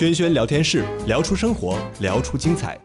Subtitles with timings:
[0.00, 2.80] 轩轩聊天室，聊出生活，聊出精彩。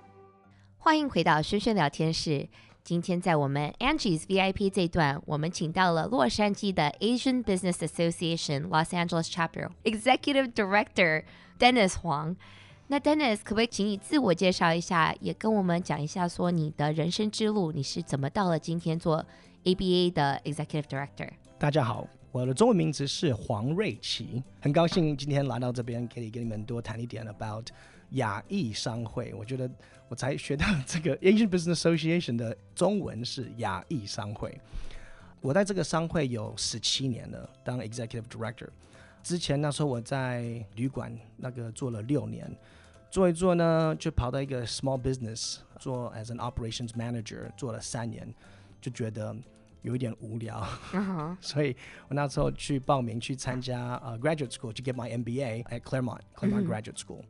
[0.78, 2.46] 欢迎回到轩轩聊天室。
[2.84, 11.24] 今天在我们 Angie's VIP 这一段，我们请到了洛杉矶的 Asian Business Association Los Angeles Chapter Executive Director
[11.58, 12.36] Dennis wang。
[12.88, 19.26] 那 Dennis 可不可以请你自我介绍一下，也跟我们讲一下，说你的人生之路，你是怎么到了今天做
[19.64, 21.30] ABA 的 Executive Director？
[21.58, 22.06] 大家好，
[22.36, 27.70] 我的中文名字是黄瑞奇，很高兴今天来到这边，可以跟你们多谈一点 about
[28.10, 29.34] 亚裔商会。
[29.34, 29.72] 我觉得
[30.10, 34.60] 我才学到这个 Asian Business Association 的中文是亚裔商会。
[35.40, 38.68] 我在这个商会有十七年了，当 Executive Director。
[39.24, 42.54] 之前那时候我在旅馆那个做了六年，
[43.10, 48.28] 做一做呢，就跑到一个 small business 做 as an operations manager 做了三年，
[48.82, 49.34] 就觉得
[49.86, 51.38] 有一点无聊，uh-huh.
[51.40, 51.76] 所以
[52.10, 57.22] 我那时候去报名去参加呃、uh, graduate school 去 get my MBA at Claremont Claremont Graduate School，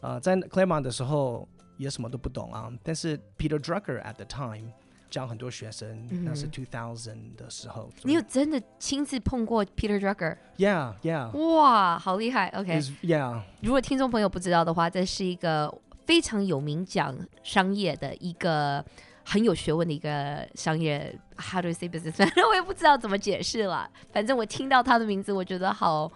[0.00, 1.46] 呃、uh, 在 Claremont 的时候
[1.76, 4.72] 也什么都不懂啊，但是 Peter Drucker at the time。
[5.10, 7.90] 教很多学生，嗯、那是 two thousand 的时候。
[8.04, 11.36] 你有真的亲自碰过 Peter Drucker？Yeah, yeah。
[11.36, 13.42] 哇，好厉害！OK，Yeah。
[13.60, 18.84] 如果听众朋友不知道的话，这是一个非常有名讲商业的一个
[19.30, 21.16] 很有学问的一个商业。
[21.36, 22.14] How do you say business？
[22.14, 23.88] 反正我也不知道怎么解释了。
[24.12, 26.10] 反正我听到他的名字，我觉得好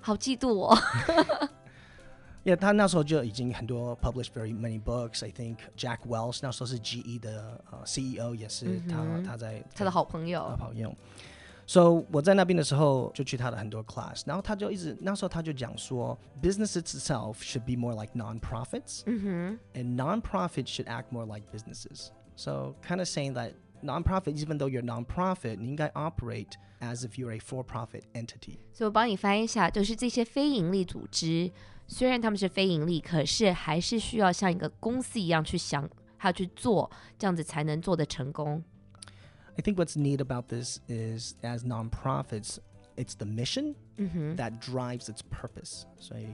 [0.00, 0.78] 好嫉妒哦。
[2.44, 5.26] 因为他那时候就已经很多 published very many books.
[5.26, 10.40] I think Jack Welch 那时候是 GE 的呃 CEO 也是他、嗯、他在他的好朋友。
[10.40, 10.94] 好朋友。
[11.66, 22.08] So 我在那边的时候就去他的很多 class，然后他就一直那时候他就讲说，business itself should be more like non-profits，，and non-profits should act more like businesses.
[22.39, 27.39] So kind of saying that non-profit even though you're non-profit，你应该 operate as if you're a
[27.39, 28.57] for-profit entity。
[28.73, 31.51] 所以我帮你翻译一下，就是这些非营利组织。
[31.87, 35.87] 虽然他们是非盈利，可是还是需要像一个公司一样去想，
[36.17, 38.63] 还要去做，这样子才能做得成功。
[39.55, 42.57] I think what's neat about this is, as nonprofits,
[42.97, 43.75] it's the mission
[44.35, 45.83] that drives its purpose。
[45.97, 46.27] 所以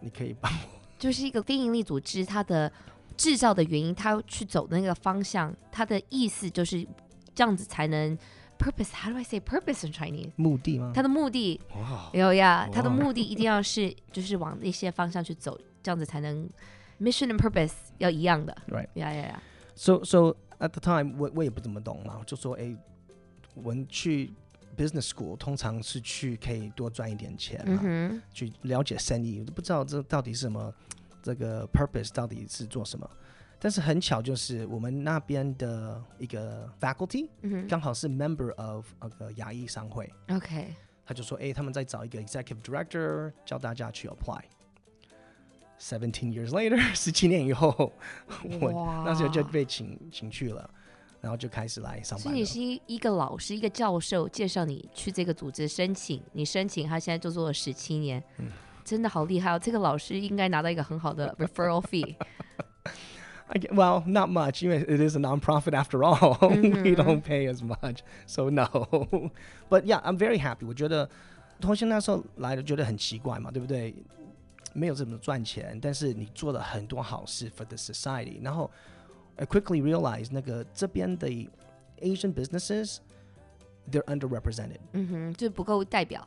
[0.00, 0.68] 你可以帮我，
[0.98, 2.70] 就是一个非盈利组织，它的
[3.17, 6.85] 制造的原因，他去走的那个方向，他的意思就是
[7.33, 8.17] 这样子才能。
[8.55, 10.31] Purpose，how do I say purpose in Chinese？
[10.37, 10.93] 目的吗？
[10.95, 11.59] 他的目的，
[12.13, 16.47] 有呀，他的目的一定要是， 就是往那些方向去走，这样子才能
[17.01, 18.55] mission and purpose 要一样的。
[18.69, 19.43] Right，呀呀呀。
[19.75, 22.73] So so at the time，我我也不怎么懂嘛，就说哎，
[23.55, 24.31] 我们去
[24.77, 30.73] business school 通常是去可以多赚一点钱嘛，嗯、去了解生意，我都不知道这到底是什么，
[31.23, 33.09] 这个 purpose 到底是做什么。
[33.57, 40.11] 但是很巧，就是我们那边的一个 faculty，嗯，刚好是 member of 那个牙医商会。
[40.27, 40.75] OK，
[41.05, 44.41] 他就说：“哎，他们在找一个 executive director，教大家去 apply。”
[45.79, 47.91] Seventeen years later， 十七年以后，
[48.59, 50.69] 我那时候就被请请去了，
[51.19, 52.23] 然后就开始来上班。
[52.23, 58.49] 所以你是一一个老师，一个教授介绍你去这个组织申请，你申请，他现在就做了十七年，嗯，
[58.84, 59.58] 真的好厉害哦！
[59.58, 62.16] 这个老师应该拿到一个很好的 referral fee。
[63.50, 64.62] I get, well, not much.
[64.62, 66.36] It is a nonprofit after all.
[66.38, 66.82] Mm-hmm.
[66.82, 69.30] we don't pay as much, so no.
[69.70, 70.66] But yeah, I'm very happy.
[70.66, 71.08] 我觉得
[71.60, 73.94] 同学那时候来的觉得很奇怪嘛，对不对？
[74.74, 78.38] 没有这么赚钱，但是你做了很多好事 for the society。
[78.42, 78.70] 然后
[79.36, 81.28] I quickly realized 那个这边的
[82.00, 82.98] Asian businesses
[83.90, 84.78] they're underrepresented。
[84.92, 86.26] 嗯哼，就不够代表。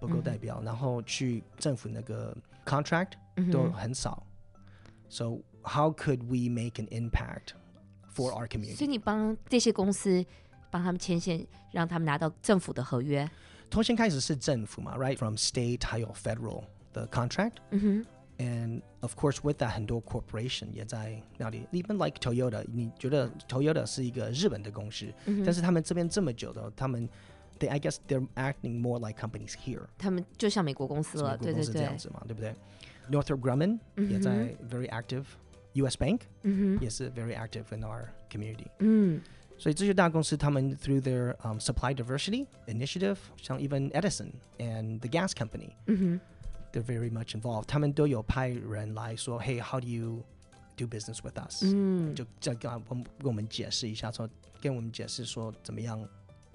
[0.00, 0.56] 不够代表。
[0.56, 0.66] Mm-hmm.
[0.66, 3.12] 然后去政府那个 contract
[3.50, 4.22] 都很少。
[4.22, 5.10] Mm-hmm.
[5.10, 7.54] So How could we make an impact
[8.14, 8.76] for our community？
[8.76, 10.24] 所以你帮这些公司
[10.70, 13.28] 帮他们牵线，让他们拿到政府的合约。
[13.70, 17.54] 从先开始是政府嘛，right？From state 还有 federal 的 contract。
[17.70, 18.06] 嗯哼。
[18.36, 21.66] And of course with that 很多 corporation 也在那里。
[21.70, 27.08] Even like Toyota，你觉得 Toyota 是一个日本的公司，嗯、但是他们这边这么久的，他们
[27.59, 29.83] ，they I guess they're acting more like companies here。
[29.97, 32.53] 他们就像美国公司了，对对对，这样子嘛，对不对？
[33.09, 35.95] Northrop Grumman 也在 very active。U.S.
[35.95, 36.21] Bank
[36.81, 38.65] 也是 very active in our community。
[38.79, 39.21] 嗯，
[39.55, 46.19] 所以这些大公司他们 through their、um, supply diversity initiative，像 even Edison and the gas company，嗯哼，
[46.73, 47.65] they're very much involved。
[47.65, 50.23] 他们都有派人来说，Hey，how do you
[50.75, 51.63] do business with us？
[51.63, 54.27] 嗯，就这跟我们跟我们解释一下，说
[54.59, 56.03] 跟我们解释说怎么样。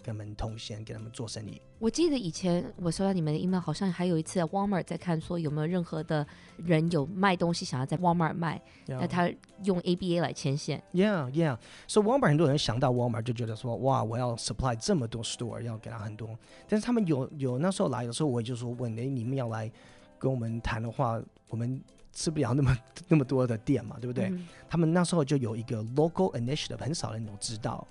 [0.03, 1.61] 跟他们通线，给他们做生意。
[1.77, 6.25] 我记得以前我收到你们的 email，好像还有一次 Walmart 在看，说有没有任何的
[6.57, 9.31] 人有卖东西想要在 Walmart 卖，那.他
[9.63, 10.83] 用 ABA 来牵线。
[10.93, 11.57] Yeah, yeah.
[11.87, 16.37] So Walmart 很多人想到 Walmart 就觉得说，哇，我要 supply 这么多 store，要给他很多。
[16.67, 19.71] 但是他们有有那时候来的时候，我就说问，哎，你们要来
[20.17, 21.81] 跟我们谈的话，我们
[22.11, 24.25] 吃不了那么那么多的店嘛，对不对？
[24.25, 27.87] 嗯、他们那时候就有一个 local initiative，很少人都知道，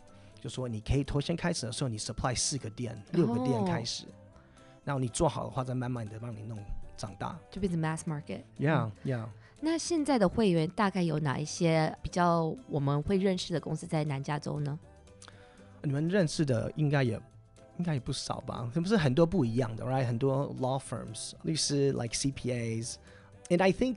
[0.48, 4.08] 就说你可以头先开始的时候，你 supply 四个店、六个店开始，哦、
[4.82, 6.58] 然后你做好的话，再慢慢的帮你弄
[6.96, 8.40] 长大，就变成 mass market。
[8.58, 9.26] Yeah, yeah。
[9.60, 14.78] 那现在的会员大概有哪一些比较我们会认识的公司在南加州呢？
[15.82, 17.20] 你们认识的应该也
[17.76, 18.70] 应该也不少吧？
[18.72, 20.06] 是不是很多不一样的，right？
[20.06, 23.96] 很多 law firms 律师，like CPAs，and I think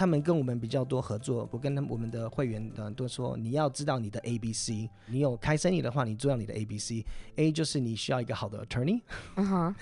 [0.00, 1.46] 他们跟我们比较多合作。
[1.52, 9.02] 我跟他们我们的会员呃都说，你要知道你的 ABC，你有开生意的话，你知道你的 ABC，A 就是你需要一个好的 attorney。
[9.36, 9.74] 嗯哼。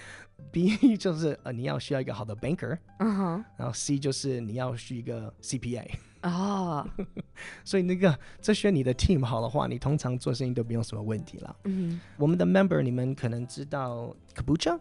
[0.50, 5.84] B 就是呃，你要需要一个好的 banker，嗯哼，然后 C 就是你要需一个 CPA
[6.22, 6.88] 哦，
[7.64, 11.56] 所以那个这些你的 team 好的话，你通常做生意都不用什么问题了。
[11.64, 14.78] 嗯，我们的 member 你们可能知道 Kombucha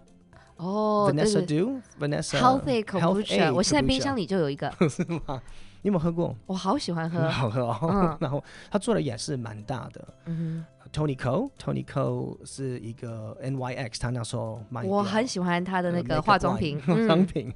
[0.57, 5.41] 哦，Vanessa Do，Vanessa Healthy Kombucha，我现在冰箱里就有一个， 是吗？
[5.83, 6.35] 你有没有喝过？
[6.47, 7.79] 我好喜欢喝，很好喝哦。
[7.83, 10.07] 嗯、 然后他做的也是蛮大的。
[10.25, 14.83] 嗯哼，Tony Co，Tony Co 是一个 NYX，他那时候卖。
[14.83, 17.53] 我很喜欢他的那个化妆品，化妆品。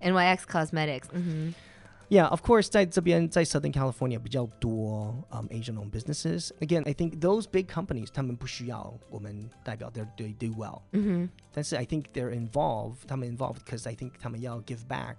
[0.00, 1.04] NYX Cosmetics。
[1.12, 1.54] 嗯哼。
[2.11, 10.81] Yeah，of course，在这边在 Southern California 比较多、um, Asian-owned businesses。Again，I think those big companies 他们不需要我们代表，they they do well。
[10.93, 11.29] 嗯哼。
[11.51, 15.15] 但是 I think they're involved，他们 involved because I think 他们要 give back。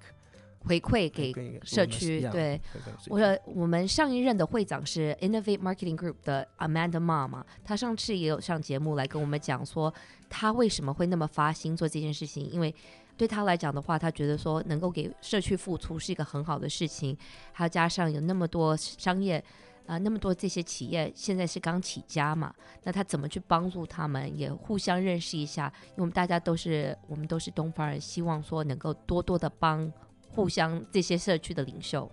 [0.61, 2.61] 回馈给社区，对，
[3.07, 9.95] 我说我们上一任的会长是 Innovate Marketing Group 的 Amanda Ma 嘛，她上次也有上节目来跟我们讲说，
[10.29, 12.75] 她为什么会那么发心做这件事情，因为
[13.18, 17.18] 对他来讲的话，他觉得说能够给社区付出是一个很好的事情，
[17.52, 19.38] 还有加上有那么多商业
[19.86, 29.92] 啊、呃，那么多这些企业现在是刚起家嘛，那他怎么去帮助他们，也互相认识一下，因为我们大家都是我们都是东方人，希望说能够多多的帮。
[30.36, 32.12] 互相这些社区的领袖，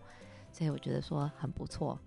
[0.53, 1.99] 所以我觉得说很不错，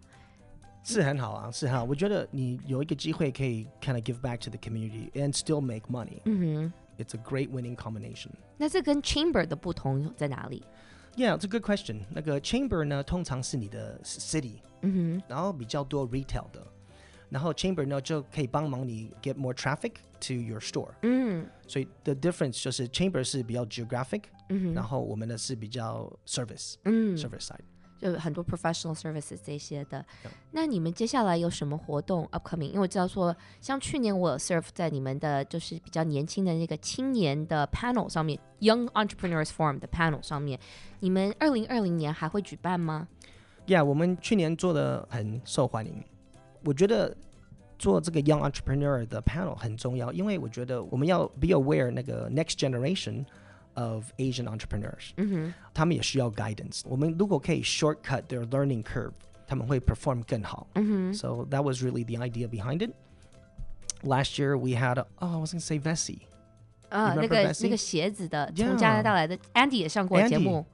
[0.83, 1.83] 是很好啊，是很好。
[1.83, 6.21] 我觉得你有一个机会可以 kind of give back to the community and still make money。
[6.25, 8.30] 嗯哼 ，It's a great winning combination。
[8.56, 10.62] 那这跟 chamber 的不同在哪里？
[11.16, 12.02] Yeah, it's a good question。
[12.10, 16.66] 那个 chamber 呢，通常是你的 city，嗯哼，然后比较多 retail 的。
[17.30, 20.90] 然后 chamber 呢就可以帮忙你 get more traffic to your store。
[21.02, 27.58] 嗯，所以 the difference 就是 chamber 是比较 geographic，嗯哼，然后我们的是比较 service，嗯，service side，
[28.02, 29.98] 就很多 professional services 这些的。
[30.24, 30.28] Yeah.
[30.52, 32.68] 那你们接下来有什么活动 upcoming？
[32.68, 40.58] 因为我知道说，像去年我有 serve 在你们的就是比较年轻的那个青年的 panel 上面，Young Entrepreneurs Forum 的 panel 上面，
[41.00, 43.08] 你们二零二零年还会举办吗？
[43.66, 46.02] Yeah，我们去年做的很受欢迎。
[46.64, 47.16] 我觉得
[47.78, 53.24] 做这个 young entrepreneur 的 panel 很重要，因为我觉得我们要 be aware 那个 next generation
[53.74, 56.82] of Asian entrepreneurs，嗯哼，他们也需要 guidance。
[56.84, 59.12] 我们如果可以 shortcut their learning curve，
[59.46, 60.66] 他们会 perform 更好。
[60.74, 62.92] 嗯哼，So that was really the idea behind it.
[64.02, 66.18] Last year we had, a, oh, I was gonna say Vessi，
[66.88, 70.64] 啊，那个那个鞋子的从加拿大来的 Andy 也上过节目。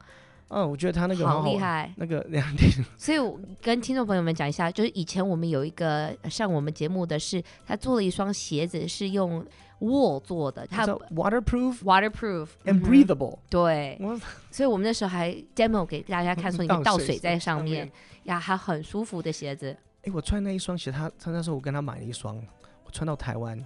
[0.48, 2.70] 哦，我觉得他那个好厉害，那个两点。
[2.98, 9.44] 所以我跟听众朋友们讲一下，就是以前我们有一个上我们节目的是，他做了一双鞋子是用
[9.79, 13.39] wool 做的，它 waterproof，waterproof and breathable。
[13.49, 13.99] 对，
[14.51, 17.89] 所以我们那时候还 demo 给大家看，说你 倒水在上面，
[18.23, 19.75] 呀，还很舒服的鞋子。
[20.03, 22.35] 哎，我穿那一双鞋，他他那时候我跟他买了一双，
[22.85, 23.57] 我穿到台湾。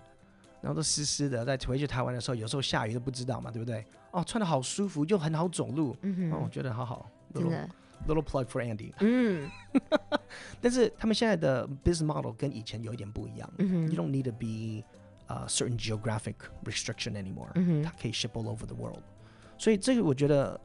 [0.62, 3.86] 然后都湿湿的，在回去台湾的时候，有时候下雨都不知道嘛，对不对？
[4.12, 7.10] 哦，穿的好舒服，又很好走路，嗯哼，哦，我觉得好好。
[7.36, 7.70] 真的
[8.08, 8.93] ，little plug for Andy。
[9.01, 9.51] 嗯，
[10.62, 13.51] 但是他们现在的 business model 跟以前有一点不一样。
[13.58, 14.86] 嗯，you don't need to be
[15.32, 17.50] a certain geographic restriction anymore。
[17.54, 19.02] 嗯哼，它可以 ship all over the world。
[19.58, 20.61] 所以这个我觉得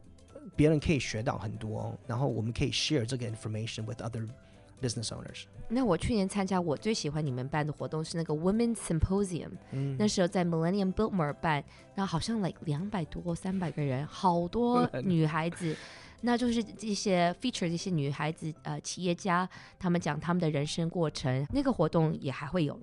[0.55, 5.45] 别人可以学到很多，然后我们可以 share 这个 information with other。business owners。
[5.69, 11.63] 那我去年参加，我最喜欢你们办的活动是那个 Women's Symposium，嗯，那时候在 Millennium Biltmore 办，
[11.95, 15.73] 然后好像 like 两百多三百个人，好多女孩子，
[16.19, 19.47] 那就是这些 feature 这些女孩子呃企业家，
[19.79, 22.77] 他们讲他们的人生过程，那个活动也还会有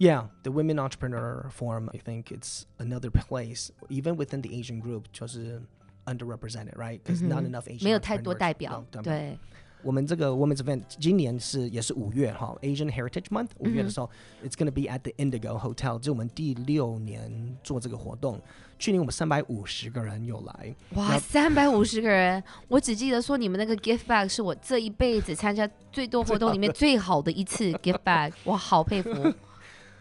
[0.00, 5.62] ，right？Yeah, the Women Entrepreneur Forum, I think it's another place, even within the Asian group，就是
[6.06, 7.00] underrepresented, right?
[7.02, 9.38] Because not enough Asian 没有太多代表，对。
[9.82, 14.10] 我们这个 Women's Event 今年是也是五月哈，Asian Heritage Month 五月的时候、
[14.42, 18.40] 嗯、，It's gonna be at the Indigo Hotel，这是我们第六年做这个活动。
[18.80, 22.42] 去年我们三百五十个人有来，哇，三百五十个人！
[22.66, 29.10] 我只记得说你们那个 gift bag 是我这一辈子参加最多活动里面最好的一次 gift bag，我好佩服。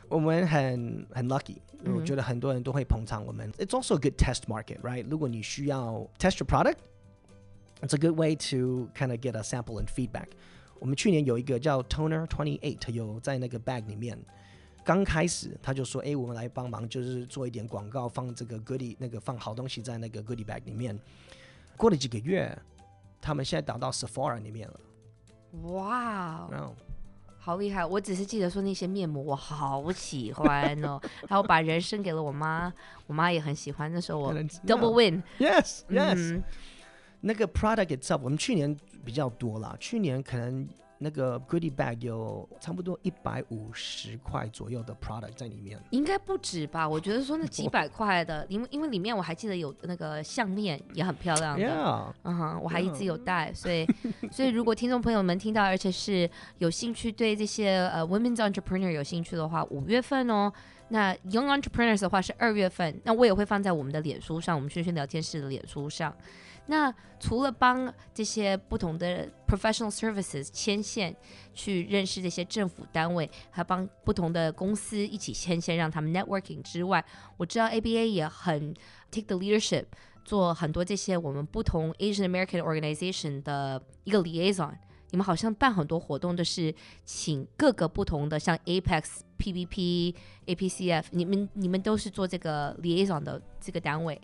[0.09, 3.49] 我们很很 lucky，我觉得很多人都会捧场我们。
[3.57, 5.05] 嗯、It's also a good test market，right？
[5.09, 6.77] 如果你需要 test your product。
[7.81, 10.27] It's a good way to kind of get a sample and feedback。
[10.79, 14.17] 我们去年有一个叫 Toner Twenty Eight，有在那个 bag 里面。
[14.85, 20.97] 刚开始他就说：“哎，我们来帮忙，就是做一点广告，放这个 goodie 那个放好东西在那个 goodie bag 里面。”
[21.75, 22.57] 过了几个月，
[23.19, 24.79] 他们现在导到 Sephora 里面了。
[25.73, 26.73] 哇哦，
[27.50, 27.84] 好厉害！
[27.84, 32.72] 我只是记得说那些面膜我好喜欢哦，然后把人参给了我妈，
[33.08, 33.92] 我妈也很喜欢。
[33.92, 34.32] 那时候我
[34.64, 36.40] double win，yes yes。
[37.22, 40.68] 那个 product itself，我们去年比较多啦，去年可能。
[41.02, 46.86] 那个 goodie bag 有差不多一百五十块左右的 product 在里面，应该不止吧？
[46.86, 53.86] 我觉得说那几百块的，因为因为里面我还记得有那个项链也很漂亮的.嗯哼，我还一直有戴，所以
[54.30, 56.28] 所以如果听众朋友们听到， 而且是
[56.58, 60.52] 有兴趣对这些呃 women's entrepreneur 有兴趣的话，五月份哦，
[60.90, 66.14] 那 young entrepreneurs 的话是二月份，那我也会放在我们的脸书上，我们轩轩聊天室的脸书上。
[66.66, 71.14] 那除了帮这些不同的 professional services 牵线
[71.54, 77.04] 去认识这些政府单位，还帮不同的公司一起牵线，让他们 networking 之外，
[77.36, 78.74] 我知道 ABA 也很
[79.10, 79.86] take the leadership，
[80.24, 84.72] 做很多这些我们不同 Asian American organization 的一个 liaison。
[85.10, 86.74] 你们好像办很多活动都是
[87.04, 90.14] 请各个不同的，像 Apex、PVP、
[90.46, 94.20] APCF，你们你们都是做这个 liaison 的这个单位。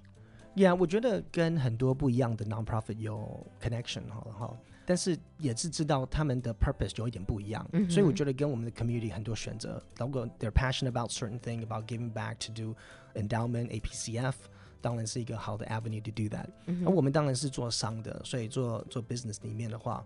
[0.54, 9.82] Yeah，我觉得跟很多不一样的 nonprofit 有 connection 哈哈，但是也是知道他们的 purpose 有一点不一样，嗯、所以我觉得跟我们的 community 很多选择。
[9.98, 12.74] 如果 they're passionate about certain thing about giving back to do
[13.14, 14.32] endowment APCF，
[14.80, 16.46] 当然是一个好的 avenue to do that。
[16.64, 20.02] 那、嗯、我们当然是做商的，所以做做 business 里面的话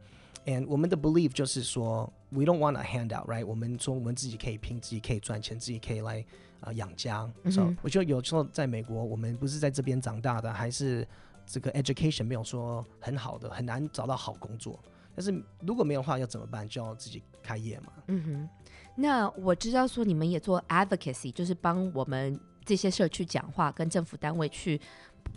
[0.46, 3.46] ，and 我们的 belief 就是说，we don't want a handout，right？
[3.46, 6.24] 我们说我们自己可以拼，自己可以赚钱，自己可以来。
[6.60, 11.08] 啊，养家，so, 我觉得有时候在美国，我们不是在这边长大的，还是
[11.46, 14.78] 这个 education 没有说很好的，很难找到好工作。
[15.14, 16.68] 但是如果没有的话，要怎么办？
[16.68, 17.92] 就要自己开业嘛。
[18.08, 18.48] 嗯哼。
[18.94, 24.78] 那我知道说你们也做 advocacy，就是帮我们这些社区讲话，跟政府单位去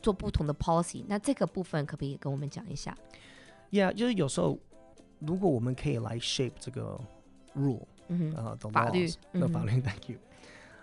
[0.01, 1.05] 做不同的 policy。
[1.07, 2.93] 那这个部分可不可以跟我们讲一下
[3.71, 4.59] ？Yeah，就是有时候
[5.25, 6.99] 如果我们可以来 shape 这个
[7.55, 10.17] rule，嗯哼，呃，法律，那法律、嗯、，Thank you。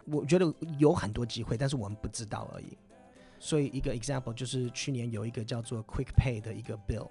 [0.06, 2.76] 我觉得有很多机会，但是我们不知道而已。
[3.38, 7.08] 所以一个 example 就是去年有一个叫做 Quick Pay 的一个 bill。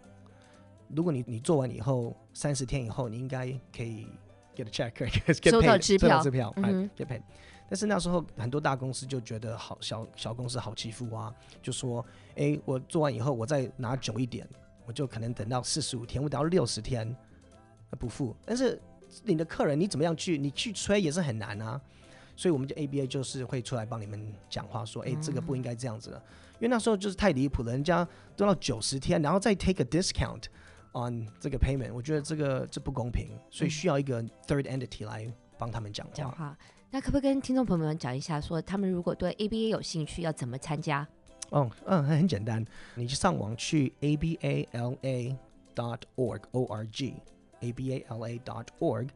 [0.89, 4.07] 如果你你做完以后三十天以后，你应该可以
[4.55, 7.21] get a check，收到支票，支票，get paid。
[7.69, 12.03] 但是那时候很多大公司就觉得好小小公司好欺负啊，就说：
[12.35, 14.47] 哎，我做完以后我再拿久一点，
[14.89, 17.15] 我就可能等到四十五天，我等到六十天
[17.99, 18.35] 不付。
[18.43, 18.81] 但是
[19.23, 21.79] 你的客人你怎么样去你去催也是很难啊。
[22.35, 30.45] 所以我们就 ABA 就是会出来帮你们讲话，说，哎，这个不应该这样子了，因为那时候就是太离谱了，人家都要九十天，然后再 take a discount
[30.93, 36.13] on 这个 payment，我觉得这个这不公平，所以需要一个 third entity 来帮他们讲话。
[36.13, 36.57] 讲话，
[36.89, 41.05] 那可不可以跟听众朋友们讲一下，说他们如果对 ABA 有兴趣，要怎么参加？
[41.49, 42.65] 哦，嗯，很简单，
[42.95, 45.35] 你就上网去 abala
[45.75, 47.13] dot org o r g
[47.61, 49.09] abala dot org。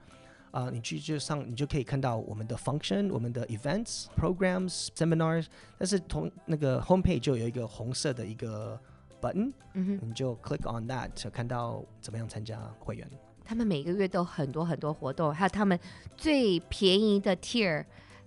[0.52, 5.48] 啊、uh，你去就上，你就可以看到我们的 function、我们的 events、programs、seminars。
[5.80, 8.80] 但是同那个 homepage 就有一个红色的一个
[9.20, 13.10] button，嗯哼，你就 click on that 就看到怎么样参加会员。
[13.44, 15.80] 他们每个月都很多很多活动，还有他们
[16.16, 17.84] 最便宜的 tier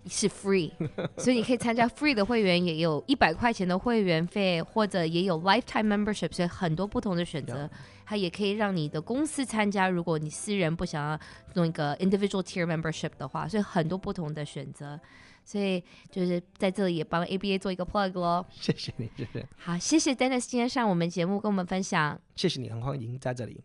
[0.08, 0.70] 是 free，
[1.18, 7.68] 所以你可以参加 free 的会员，也有一百块钱的会员费，或者也有 lifetime membership，所以很多不同的选择。
[8.08, 11.18] 它也可以让你的公司参加，如果你私人不想要
[11.54, 14.96] 弄一个 individual tier membership 的话，所以很多不同的选择，
[15.44, 18.46] 所以就是在这里也帮 ABA 做一个 plug 咯。
[18.52, 19.44] 谢谢你，谢谢。
[19.56, 22.20] 好，谢谢 Dennis 今天上我们节目跟我们分享。
[22.36, 23.60] 谢谢你，很欢迎在这里。